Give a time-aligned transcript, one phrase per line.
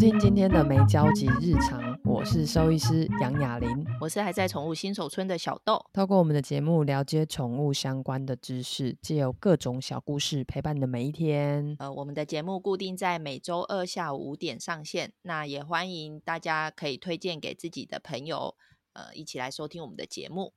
[0.00, 3.68] 听今天的没交集日常，我是兽医师杨雅琳，
[4.00, 5.84] 我是还在宠物新手村的小豆。
[5.92, 11.76] 透过我们的节目了解宠物相关的知识，借由各种小故事陪伴你的每一天。
[11.78, 18.54] 呃，我们的节目固定在每周二下午五点上线，那也欢迎大家可以推荐给自己的朋友，
[18.94, 20.54] 呃，一起来收听我们的节目。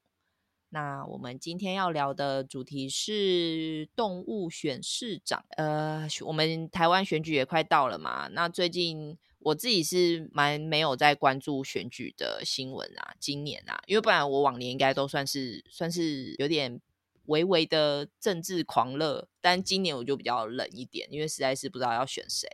[0.70, 5.44] 那我们今天要聊的主题是动物选市长。
[5.57, 8.30] 呃，我们台湾选举也快到了嘛。
[8.30, 16.82] 那最近我自己是蛮没有在关注选举的新闻啊，今年啊，因为不然我往年应该都算是算是有点
[17.26, 22.48] 微微的政治狂热，但今年我就比较冷一点，因为实在是不知道要选谁，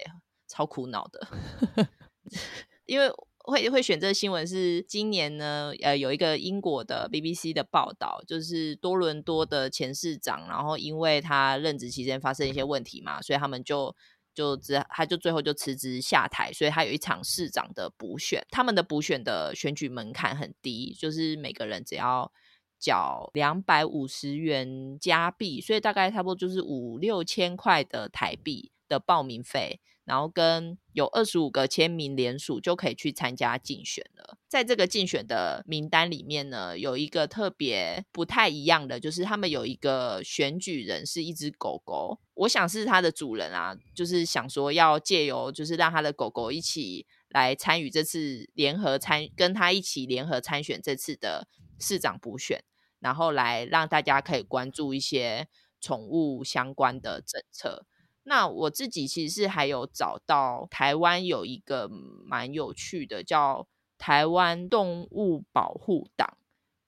[0.48, 1.28] 超苦恼的，
[2.86, 3.10] 因为。
[3.42, 13.96] 会会选这个新闻是今年呢，呃，有一个英国的 BBC 的报道，就是多伦多的前市长，然后因为他任职期间发生一些问题嘛，所以他们就
[14.40, 22.31] 就只他就最后就辞职下台，所以他有一场市长的补选，他们的补选的选举门槛很低，就是每个人只要
[22.80, 29.81] 缴两百五十元加币，所以大概差不多就是五六千块的台币的报名费。
[30.10, 34.40] 然后跟有二十五个签名联署就可以去参加竞选了。
[34.48, 42.20] 在这个竞选的名单里面呢，有一个特别不太一样的，就是他们有一个选举人是一只狗狗。
[42.34, 51.48] 我想是它的主人啊，就是想说要借由就是让他的狗狗一起来参与这次联合参，跟他一起联合参选这次的
[51.80, 52.64] 市长补选，
[53.00, 55.48] 然后来让大家可以关注一些
[55.80, 57.86] 宠物相关的政策。
[58.30, 66.38] 那我自己其实是还有找到台湾有一个蛮有趣的，叫台湾动物保护党，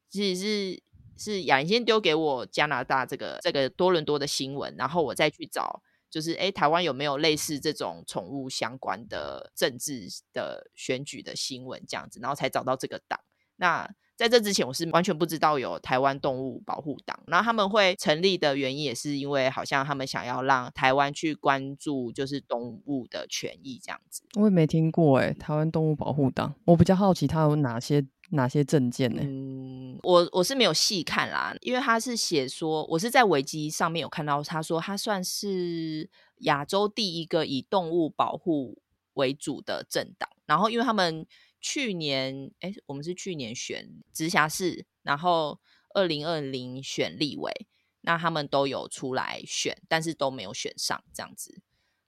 [0.07, 0.83] 其实是
[1.17, 5.81] 是雅先丢给我加拿大这个这个多伦多的新闻，然后我再去找，
[6.11, 13.19] 就是诶台湾有没有类似这种宠物相关的政治的选举的新闻这样子，然后才找到这个党。
[13.55, 13.89] 那
[14.21, 17.19] 在这之前，我是完全不知道有台湾动物保护党。
[17.25, 24.21] 然后他们会成立的原因，也是因为好像他们想要让台湾去关注就是动物的权益这样子。
[24.35, 26.53] 我也没听过哎，台湾动物保护党。
[26.65, 29.23] 我比较好奇他有哪些哪些政见呢？
[29.23, 36.07] 嗯，我我是没有细看啦，因为他是写说，我是在维基上面有看到，他说他算是
[36.41, 38.77] 亚洲第一个以动物保护
[39.15, 40.29] 为主的政党。
[40.45, 41.25] 然后因为他们。
[41.61, 45.59] 去年，哎，我们是去年选直辖市，然后
[45.93, 47.67] 二零二零选立委，
[48.01, 51.61] 那他们都有出来选，但是都没有选上这样子。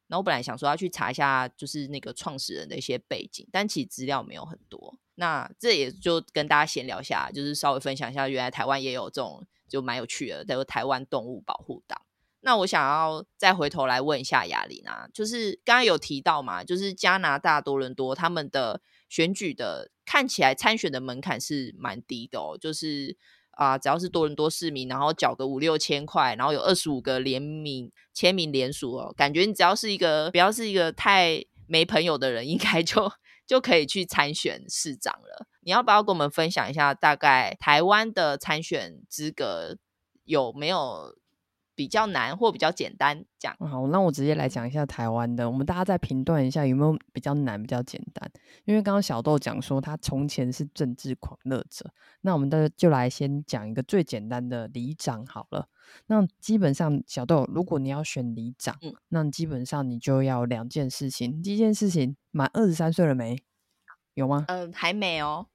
[0.08, 4.98] 那我本来想说要去查一下，就是那个创始人的一些背景，但其实资料没有很多。
[5.16, 12.02] 那这也就跟大家闲聊一下，就是稍微分享一下，原来台湾也有这种就蛮有趣的，叫做台湾动物保护党。
[12.42, 18.82] 那我想要再回头来问一下雅琳啊，就是刚刚有提到嘛，就是加拿大多伦多他们的。
[19.14, 23.16] 选举的看起来参选的门槛是蛮低的哦，就是
[23.52, 33.12] 啊、只要是多伦多市民，然后缴个五六千块，然后有二十五个联名签名联署哦，感觉你只要是一个不要是一个太没朋友的人，应该就
[33.46, 35.46] 就可以去参选市长了。
[35.62, 39.78] 你要不要跟我们分享一下，大概台湾的参选资格
[40.24, 41.16] 有没有？
[41.76, 43.58] 比较难或比较简单，这样。
[43.60, 48.32] 好，那我直接来讲一下台湾的，我们大家再评断一下有没有比较难、比较简单。
[48.66, 51.92] 因为刚刚小豆讲说他从前是政治狂热者，
[52.22, 55.68] 那我们的就来先讲一个最简单的里长好了。
[56.08, 61.42] 那基本上小豆，如果你要选里长，嗯，那基本上你就要两件事情。
[61.42, 63.44] 第一件事情，满二十三岁了没？
[64.14, 64.46] 有吗？
[64.48, 65.48] 嗯、呃，还没哦。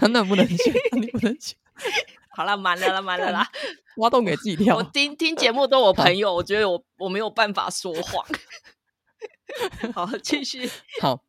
[0.12, 1.56] 那不能选，你不能选。
[2.40, 3.46] 好了，满了啦， 满了啦，
[3.98, 4.74] 挖洞给自己跳。
[4.78, 8.24] 我听 听节目都有朋友，我觉得我我没有办法说谎。
[9.92, 10.66] 好，继续。
[11.02, 11.22] 好，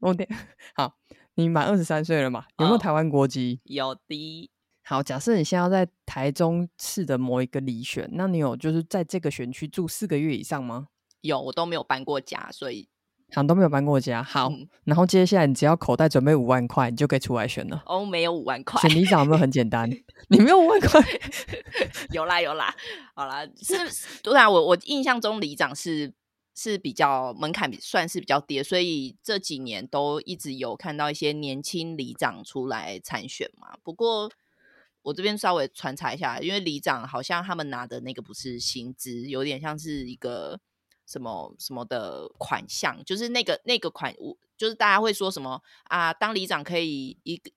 [0.00, 0.28] 我点
[0.74, 0.92] 好。
[1.36, 2.44] 你满二十三岁了嘛？
[2.58, 3.60] 有没有台湾国籍？
[3.64, 4.50] 哦，有的。
[4.84, 10.88] 好，假设你现在要在台中市的某一个里选，那你有就是在这个选区住四个月以上吗？
[11.22, 12.90] 有，我都没有搬过家，所以。
[13.34, 14.22] 好，都没有搬过家。
[14.22, 17.82] 好，嗯，然后接下来你只要口袋准备五万块，你就可以出来选了。
[17.84, 18.80] 哦，没有五万块。
[18.80, 19.88] 选里长有没有很简单？
[20.28, 20.98] 你没有五万块？
[22.10, 22.74] 有啦有啦，
[23.14, 23.76] 好啦，是，
[24.22, 26.10] 对啊，我我印象中里长是
[26.54, 33.76] 是比较门槛算是比较低，所以这几年都一直有看到一些年轻里长出来参选嘛。
[33.82, 34.30] 不过
[35.02, 40.58] 我这边稍微传查一下，因为里长好像他们拿的那个不是薪资，有点像是一个。
[41.08, 44.14] 什么什么的款项，就是那个那个款，
[44.58, 46.12] 就是大家会说什么啊？
[46.12, 47.50] 当里长可以一个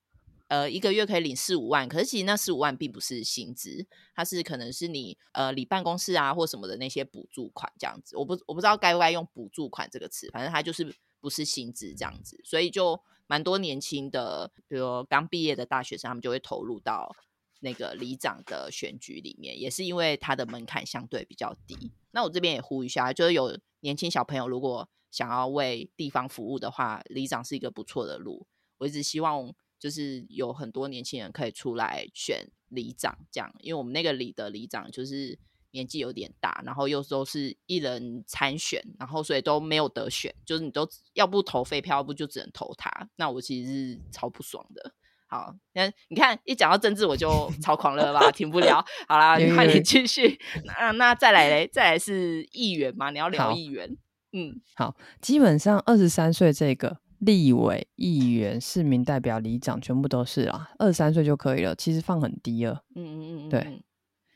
[0.48, 8.16] 呃一个月可以领四五万，可是其实那四五万并不是薪资，它是可能是你呃里办公室啊或什么的那些补助款这样子。
[8.16, 17.14] 我不我不知道该不该用补助款这个词，反正它就是不是薪资这样子，所以就蛮多年轻的，比如刚毕业的大学生，他们就会投入到
[17.62, 21.90] 那个里长的选举里面，也是因为他的门槛相对比较低。
[22.10, 28.46] 那我这边也呼吁一下，就是有年轻小朋友如果想要为地方服务的话，里长是一个不错的路。
[28.78, 35.38] 我一直希望就是有很多年轻人可以出来选里长，这样，因为我们那个里的里长就是。
[35.74, 43.08] 年纪有点大，然后又都是一人参选，然后所以都没有得选，就是你都要不投废票，不就只能投他。
[43.16, 44.94] 那我其实是超不爽的。
[45.32, 48.84] 好，那你看一讲到政治我就 超狂热吧，停不了。
[49.08, 50.38] 好啦，你快点继续。
[50.66, 53.08] 那那再来嘞，再来是议员嘛？
[53.08, 53.96] 你要聊议员？
[54.34, 61.74] 嗯，好，基本上二十三岁这个立委、议员、市民代表、里长全部都是啦，二十三岁就可以了。
[61.74, 62.84] 其实放很低了。
[62.94, 63.82] 嗯嗯嗯，对。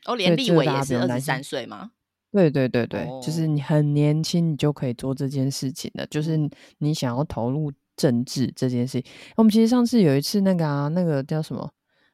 [0.06, 1.90] 哦，连立委也是二十三岁吗？
[2.32, 6.06] 对对对对，哦、就是你很年轻，你就可以做这件事情的。
[6.06, 6.38] 就是
[6.78, 11.70] 你想要投入政治这件事情，我们其实上次有一次那个啊，那个叫什么？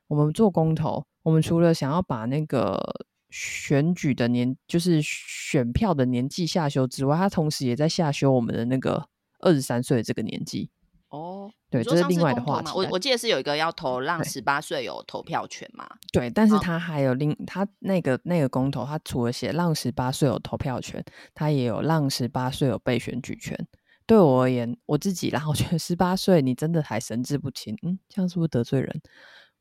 [0.08, 2.79] 我们做公投，我们除了想要把那个
[3.31, 9.06] 选举的年，就是选票的年纪下修之外，他同时也在下修我们的那个
[9.40, 10.70] 二十三岁的这个年纪。
[11.08, 11.50] 哦。
[11.70, 12.70] 对，这是另外的话题。
[12.75, 15.88] 我我记得是有一个要投让十八岁有投票权嘛？
[16.12, 21.02] 对，但是他还有另他那个那个公投，他除了写让十八岁有投票权，
[21.32, 23.56] 他也有让十八岁有被选举权。
[24.12, 29.00] 对我而言，我自己啦，我觉得十八岁你真的还神志不清，嗯，这样是不是得罪人？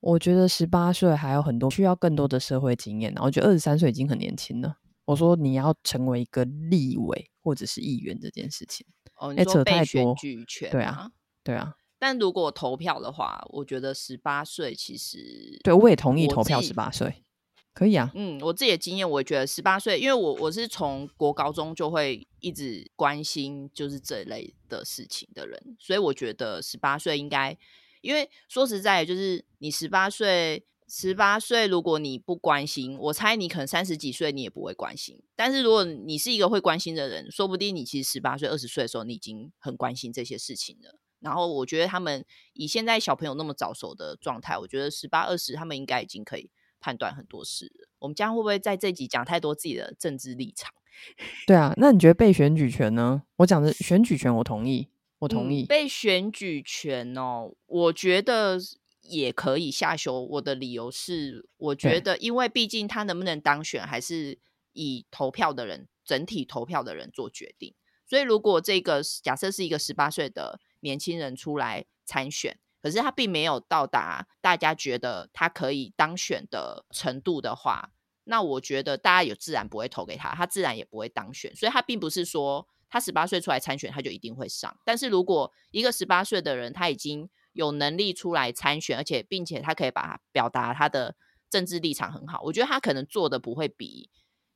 [0.02, 3.16] 我觉得十八岁还有很多需要更多的社会经验。
[3.22, 4.76] 我觉得二十三岁已经很年轻了。
[5.06, 10.70] 我说你要成为一个立委或者是议员这件事情，哦，你说被选举权？
[10.70, 11.10] 对啊，
[11.46, 11.76] 对啊。
[11.98, 17.24] 但如果投票的话，我觉得十八岁其实对，我也同意投票十八岁，
[17.74, 18.12] 可以啊。
[18.14, 27.58] 嗯，我自己的经验，我也觉得十八岁，因为我我是从国高中就会一直关心就是这类的事情的人，所以我觉得十八岁应该，
[28.02, 35.24] 因为说实在，就是你十八岁，十八岁如果你不关心，我猜你可能三十几岁你也不会关心。
[35.38, 41.00] 但是如果你是一个会关心的人，说不定你其实十八岁、二十岁的时候，你已经很关心这些事情了。
[41.22, 46.50] 然后我觉得他们以现在小朋友那么早熟的状态，我觉得十八二十他们应该已经可以
[46.82, 47.88] 判断很多事了。
[48.00, 50.74] 我们将会不会在这集讲太多自己的政治立场？
[51.48, 53.24] 对啊，那你觉得被选举权呢？
[53.38, 54.90] 我讲的选举权，我同意，
[55.20, 55.64] 我同意。
[55.64, 58.58] 嗯，被选举权哦，我觉得
[59.02, 60.22] 也可以下修。
[60.24, 64.40] 我的理由是，我觉得因为毕竟他能不能当选，还是
[64.74, 67.74] 以投票的人整体投票的人做决定。
[68.06, 70.60] 所以如果这个假设是一个十八岁的。
[70.84, 77.92] 年轻人出来参选，可是他并没有到达大家觉得他可以当选的程度的话，
[78.24, 81.56] 那我觉得大家也自然不会投给他，他自然也不会当选。
[81.56, 84.76] 所以，他并不是说他十八岁出来参选，他就一定会上。
[84.84, 91.16] 但是如果一个十八岁的人他已经有能力出来参选，而且并且他可以把表达他的
[91.50, 94.10] 政治立场很好，我觉得他可能做的不会比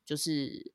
[0.05, 0.71] 就是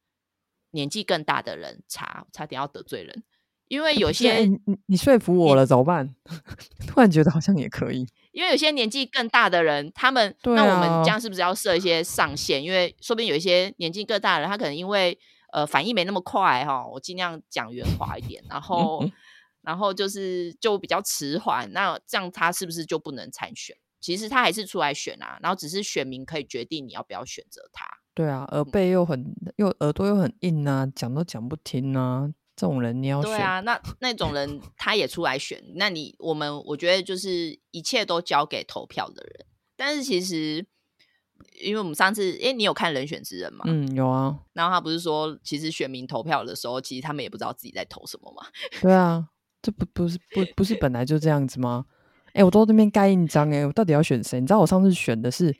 [0.70, 2.26] 年纪更大的人差。
[2.32, 3.24] 差点要得罪人。
[3.70, 6.12] 因为有些、欸、你你说服我了，怎么办？
[6.88, 8.04] 突然觉得好像也可以。
[8.32, 12.60] 因为有些年纪更大的人，他们、啊、那我们这样是不是要设一些上限？
[12.60, 15.16] 因为说不定有一些年纪更大的人，他可能因为
[15.52, 19.04] 呃反应没那么快哈，我尽量讲圆滑一点，然后
[19.62, 23.76] 然后就是就比较迟缓，那这样他是不是就不能参选？
[24.00, 27.86] 其实他还是出来选啊，然后只是选民可以决定你要不要选择他。
[28.14, 32.28] 对啊，耳背又很、嗯、又耳朵又很硬啊，讲都讲不听啊。
[32.60, 33.30] 这种人你要选？
[33.30, 39.46] 对啊，那那种人他也出来选，那你我们我觉得就是一切都交给投票的人。
[39.78, 40.66] 但是其实，
[41.58, 43.64] 因为我们上次，哎，你有看《人选之人》吗？
[43.66, 44.40] 嗯，有啊。
[44.52, 48.46] 然后他不是说，其实选民投票的时候，其实他们也不知道自己在投什么吗？
[48.82, 49.26] 对啊，
[49.62, 51.86] 这不不是不不是本来就这样子吗？
[52.34, 54.38] 哎，我都那边盖印章，哎，我到底要选谁？
[54.38, 55.56] 你知道我上次选的是，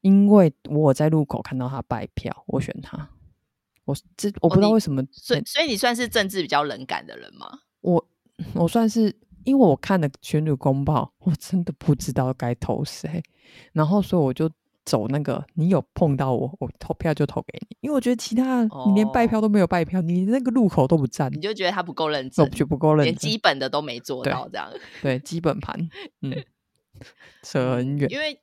[0.00, 3.08] 因为我在路口看到他拜票，我选他。
[3.86, 7.46] 我这我不知道为什么，哦、所以所以你算是政治比较冷感的人吗？
[7.80, 8.08] 我
[8.54, 9.14] 我算是，
[9.44, 13.22] 因为我看了选举公报，我真的不知道该投谁，
[13.72, 14.50] 然后所以我就
[14.84, 24.68] 走那个，你有碰到我，我投票就投给你，因为我觉得其他你连拜票都没有拜票，哦、你那个路口都不站，你就觉得他不够认真，我觉得不够认真，连基本的都没做到，这样
[25.00, 25.88] 对，对基本盘，
[26.22, 26.44] 嗯，
[27.42, 28.40] 扯很远，因为。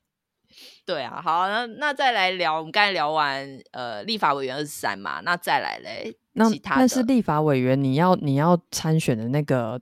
[0.86, 9.80] 对啊，好，那那再来聊，我们刚才聊完呃，立法委员二十三嘛，那再来嘞，那其他但是立法委员你要你要参选的那个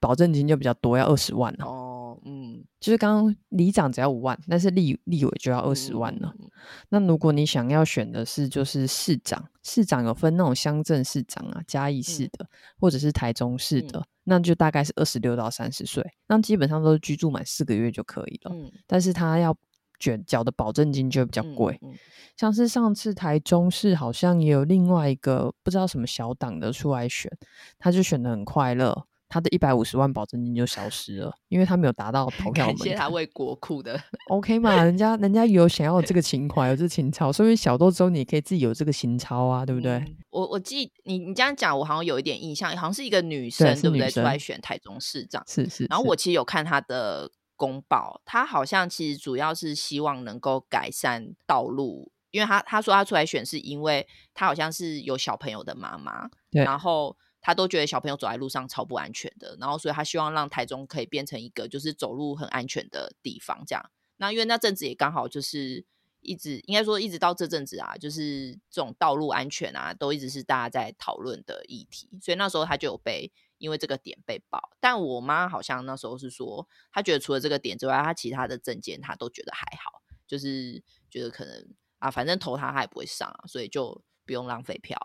[0.00, 6.32] 保证金就比较多，要二十万哦，嗯，就是刚刚里长只要五万，但是立立委就要二十万了。
[6.38, 6.50] 嗯、
[6.88, 12.48] 那如果你想要选的是就是市长，市长有分那种乡镇市长啊，嘉义市的、嗯、
[12.80, 13.98] 或者是台中市的。
[13.98, 18.50] 嗯那就大概是二十六到三十岁，那基本上都是居住满四个月就可以了。
[18.54, 19.56] 嗯，但是他要
[19.98, 21.78] 卷缴的保证金就会比较贵。
[21.82, 21.94] 嗯，嗯，
[22.36, 27.30] 像是上次台中市好像也有另外一个不知道什么小党的出来选，
[27.78, 29.06] 他就选的很快乐。
[29.30, 32.86] 他的一百五十万保证金就消失了，因为他没有达到投 票门槛。
[32.86, 34.00] 感谢他为国库的
[34.30, 34.82] ，OK 嘛？
[34.82, 39.96] 人家人家有想要有这个情怀，有这个情操，所以小豆之后你可以自己有这个情操啊，对不对？
[39.96, 44.10] 嗯、我我记你你这样讲，我好像有一点印象，好像是一个女生，对，对不对？
[44.10, 45.86] 出来选台中市长，是是，是。
[45.90, 57.14] 然后我其实有看他的公报，他好像其实主要是希望能够改善道路，因为他他说他出来选是因为他好像是有小朋友的妈妈，然后。
[57.40, 63.62] 他都觉得小朋友走在路上超不安全的，然后所以他希望让台中可以变成一个就是走路很安全的地方。
[63.64, 65.86] 这样，那因为那阵子也刚好就是
[66.20, 72.10] 一直应该说一直到这阵子啊，就是这种道路安全啊，都一直是大家在讨论的议题。
[72.20, 74.70] 所以那时候他就有被因为这个点被爆。
[74.80, 84.98] 但我妈好像那时候是说，她觉得除了这个点之外，她其他的政见她都觉得还好，就是觉得可能啊，反正投她她也不会上啊，所以就不用浪费票。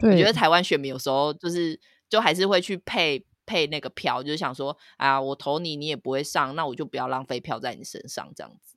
[0.00, 8.76] 我觉得台湾选民有时候就是，就还是会去配配那个票，就是想说，啊，我投你，你也不会上，那我就不要浪费票在你身上，这样子。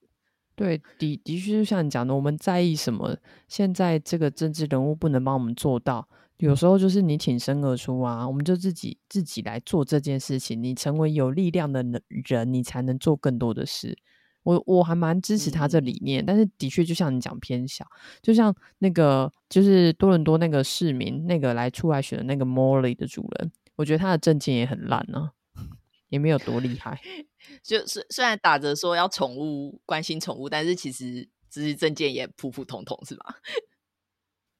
[0.55, 3.17] 对，的的确就像你讲的，我们在意什么？
[3.47, 6.07] 现在这个政治人物不能帮我们做到，
[6.38, 10.62] 有时候就是你挺身而出啊，我们就自己自己来做这件事情。
[10.62, 13.98] 你成为有力量的人，你才能做更多的事。
[14.44, 17.86] 我我还蛮支持他这理念，嗯、但是的确就像你讲偏小，
[18.22, 25.62] 就像那个就是多伦多那个市民那个来出来选的那个 Morley 的主人，我觉得他的证件也很烂呢、啊，
[26.08, 27.01] 也没有多厉害。
[27.62, 33.36] 就是虽然打着说要宠物关心宠物，但是其实只是证件也普普通通，是吧？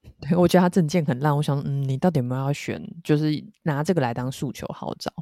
[0.20, 1.36] 对，我觉得他证件很烂。
[1.36, 2.82] 我想，嗯，你到底有没有要选？
[3.04, 5.12] 就是拿这个来当诉求号召？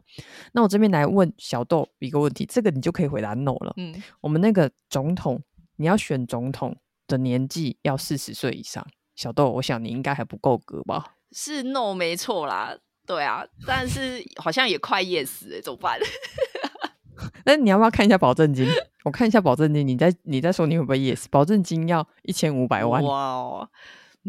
[0.52, 3.74] 那我这边来问小豆一个问题，这个你就可以回答 no 了。
[3.76, 5.42] 嗯，我们那个总统，
[5.76, 8.86] 你要选总统的年纪要四十岁以上。
[9.14, 11.16] 小豆，我想你应该还不够格吧？
[11.32, 15.98] 是 no 没错啦，对啊，但是 好像也快 yes 哎，怎么办？
[17.44, 18.66] 那你要不要看一下保证金？
[19.04, 21.24] 我看一下保证金，你再你再说你会不会 yes？
[21.30, 23.02] 保证金要一千五百万。
[23.02, 23.68] 哇哦。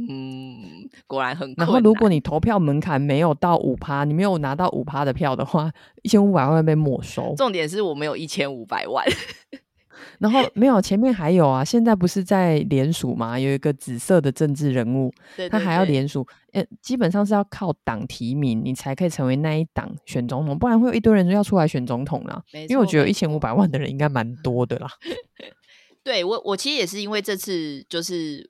[0.10, 1.51] 嗯，果然很。
[1.58, 5.72] 然后，如果你投票门槛没有到五趴，你没有拿到五趴的票的话，
[6.04, 7.34] 一千五百万会被没收。
[7.36, 9.04] 重点是我没有一千五百万。
[10.20, 13.39] 然后没有，前面还有啊，现在不是在联署吗？
[13.39, 16.25] 有一个紫色的政治人物，对对对，他还要联署。
[16.54, 22.42] 呃，基本上是要靠党提名，你才可以成为那一党选总统，不然会有一堆人要出来选总统啦。
[22.70, 24.88] 因为我觉得一千五百万的人应该蛮多的啦。
[26.04, 28.50] 对我，我其实也是因为这次就是。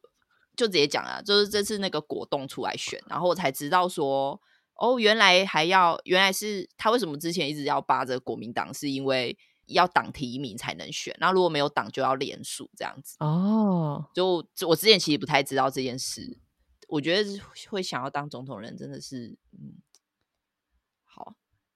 [0.57, 4.41] 就直接讲了，就是这次那个果冻出来选，然后我才知道说，
[4.73, 9.37] 哦，原来还要，原来是他为什么之前一直要扒着国民党，是因为
[9.67, 13.15] 要党提名才能选，那如果没有党就要连署这样子。
[13.19, 16.39] 哦，就我之前其实不太知道这件事，
[16.87, 19.75] 我觉得会想要当总统人真的是，嗯，
[21.05, 21.35] 好，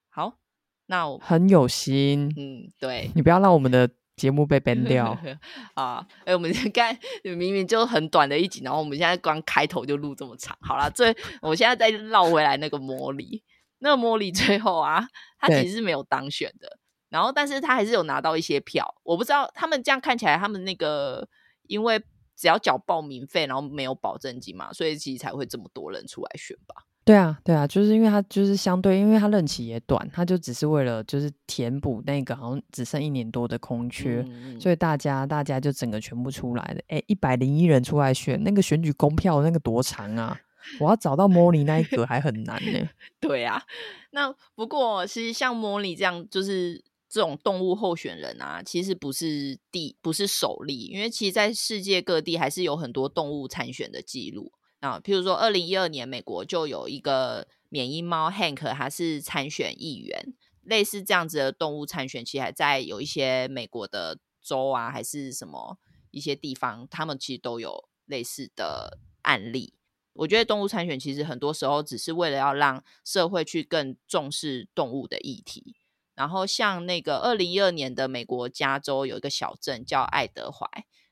[0.09, 0.39] 好，
[0.87, 3.89] 那我很有心，嗯，对，你不要让我们的。
[4.21, 5.17] 节目被 ban 掉
[5.73, 6.05] 啊！
[6.19, 10.55] 哎、欸，我们刚明明就很短的一集，然后我们现在光开头就录这么长。
[10.61, 13.43] 好了，最我现在再绕回来那个莫里，
[13.79, 15.07] 那个莫里最后啊，
[15.39, 16.77] 他其实是没有当选的，
[17.09, 18.93] 然后但是他还是有拿到一些票。
[19.01, 21.27] 我不知道他们这样看起来，他们那个
[21.63, 21.99] 因为
[22.37, 26.85] 只要缴报名费，然后没有保证金嘛，所以其实才会这么多人出来选吧。
[27.03, 36.81] 对啊，对啊，就是因为他就是相对，因为他任期也短，他就只是为了就是填补那个好像只剩一年多的空缺，嗯、所以大家大家就整个全部出来了。
[36.89, 40.39] 哎，一百零一人出来选，那个选举公票那个多长啊？
[40.79, 42.87] 我要找到莫里那一格还很难呢。
[43.19, 43.63] 对啊，
[44.11, 54.51] 那不过其实像莫里这样，就是这种动物候选人啊，其实不是第不是首例，因为其实在世界各地还是有很多动物参选的记录。
[54.81, 60.33] 啊，譬如说，二零一二年美国就有一个缅因猫 Hank，它是参选议员，
[60.63, 65.77] 类似这样子的动物参选，其实还在有一些美国的州啊，还是什么
[66.09, 69.75] 一些地方，他们其实都有类似的案例。
[70.13, 75.75] 我觉得动物参选其实很多时候只是为了要让社会去更重视动物的议题。
[76.15, 80.67] 然后像那个二零一二年的美国加州有一个小镇叫爱德怀，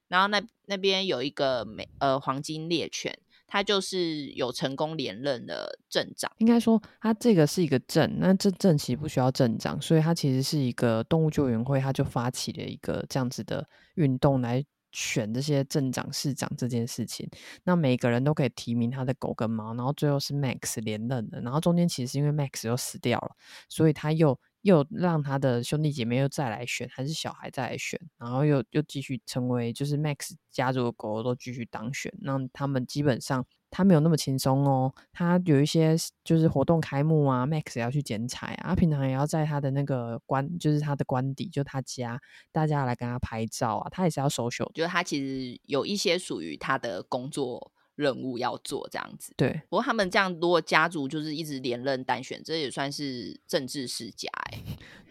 [0.07, 3.19] 然后那那边有一个美呃黄金猎犬。
[3.49, 17.29] 他就是有成功连任的镇长，应该说他这个是一个镇，那这镇其实不需要镇长，所以他其实是一个动物救援会，他就发起了一个这样子的运动来选这些镇长、市长这件事情。
[17.63, 21.41] 那每个人都可以提名他的狗跟猫，然后最后是 Max 连任的。
[21.41, 23.31] 然后中间其实是因为 Max 又死掉了，
[23.67, 33.45] 所以他又又让他的兄弟姐妹又再来选，还是小孩再来选，然后又又继续成为就是 Max 家族的狗狗都继续当选，让他们基本上。
[33.71, 42.19] 他没有那么轻松哦，他有一些就是活动开幕啊，Max 要去剪彩啊，平常也要在他的那个官，就是他的官邸，就他家，
[42.51, 49.33] 大家来跟他拍照啊，他也是要 social，就是他其实有一些属于他的工作任务要做这样子。
[49.35, 54.59] 对，不过他们这样如果家族就是一直连任单选，这也算是政治世家哎。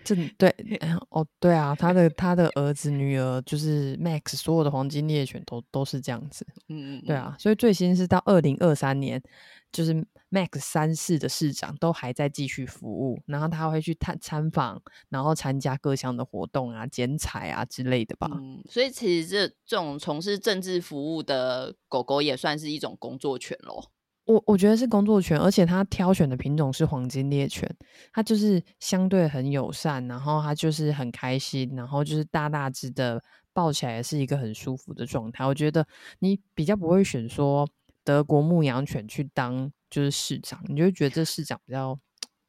[0.03, 0.49] 正对，
[1.11, 9.23] 哦，对啊，他的他的儿子女儿就是 Max 所有的黄金猎犬都都是这样子，嗯嗯，对啊，所以最新是到二零二三年，
[9.71, 9.93] 就是
[10.31, 18.29] Max 三世的市长都还在继续服务，然后他会去探参访，然后参加各项的活动啊、剪彩啊之类的吧。
[18.33, 23.91] 嗯，所以其实这这种从事政治服务的狗狗也算是一种工作犬咯。
[24.27, 27.67] 我我觉得是工作犬，而且它挑选的品种是黄金猎犬，
[28.13, 33.23] 它就是相对很友善，然后它就是很开心，然后就是大大只的，
[33.55, 35.47] 抱起来也是一个很舒服的状态。
[35.47, 35.87] 我觉得
[36.19, 37.67] 你比较不会选说
[38.09, 42.01] 德国牧羊犬去当就是市长，你就会觉得这市长比较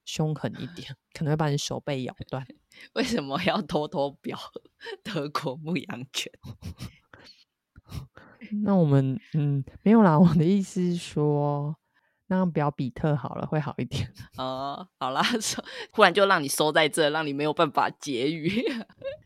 [0.05, 2.47] 凶狠一点，可能会把你手背咬断。
[2.95, 4.39] 为什么要偷偷表
[5.03, 6.31] 德国牧羊犬？
[8.63, 11.75] 那我们嗯没有啦，我的意思是说，
[12.27, 14.09] 那样表比特好了会好一点。
[14.37, 15.21] 哦，好啦，
[15.91, 18.63] 忽然就让你收在这，让你没有办法结语。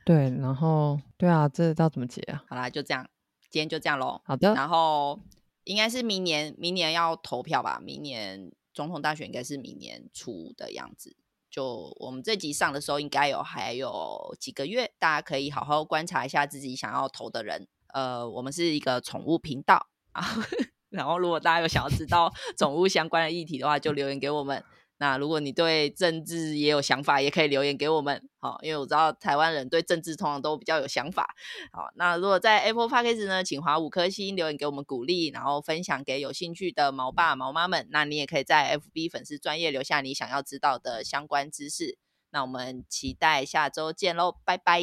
[0.03, 2.43] 对，然后对啊，这要怎么结啊？
[2.49, 3.07] 好啦，就这样，
[3.51, 4.19] 今天就这样喽。
[4.25, 4.55] 好的。
[4.55, 5.19] 然后
[5.63, 7.79] 应该是明年，明年要投票吧？
[7.83, 11.15] 明年总统大选应该是明年初的样子。
[11.49, 17.67] 就我们这集上的时候，应该有还有几个月，大家可以好好观察一下自己想要投的人。
[17.93, 20.23] 呃，我们是一个宠物频道啊，
[20.89, 24.63] 然后如果大家有想要知道宠物相关的议题的话，就留言给我们。
[25.03, 28.23] 那如果你对政治也有想法，也可以留言给我们。
[28.39, 31.35] 好，因为我知道台湾人对政治通常都比较有想法。
[31.73, 37.85] 好，那如果在 Apple Podcast 呢，请划五颗星留言给我们鼓励，然后分享给有兴趣的毛爸毛妈们。
[37.91, 41.97] 那你也可以在 FB 粉丝专业留下你想要知道的相关知识。
[42.31, 44.81] 那我们期待下周见喽，拜拜，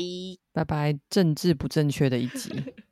[0.52, 2.74] 拜拜，政治不正确的一集。